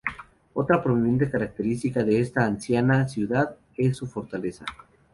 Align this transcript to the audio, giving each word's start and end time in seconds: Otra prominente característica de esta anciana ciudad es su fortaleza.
Otra 0.53 0.81
prominente 0.81 1.29
característica 1.29 2.03
de 2.03 2.21
esta 2.21 2.43
anciana 2.43 3.07
ciudad 3.07 3.55
es 3.77 3.97
su 3.97 4.07
fortaleza. 4.07 4.65